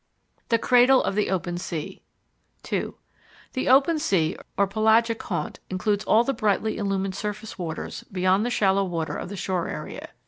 [0.49, 2.01] The Cradle of the Open Sea
[2.63, 2.95] 2.
[3.53, 8.49] The open sea or pelagic haunt includes all the brightly illumined surface waters beyond the
[8.49, 10.09] shallow water of the shore area.